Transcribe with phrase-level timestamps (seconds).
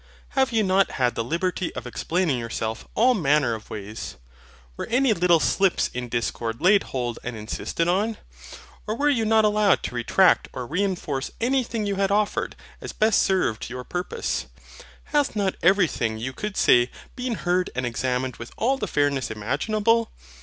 [0.29, 4.15] Have you not had the liberty of explaining yourself all manner of ways?
[4.75, 8.17] Were any little slips in discourse laid hold and insisted on?
[8.87, 13.21] Or were you not allowed to retract or reinforce anything you had offered, as best
[13.21, 14.47] served your purpose?
[15.13, 20.09] Hath not everything you could say been heard and examined with all the fairness imaginable?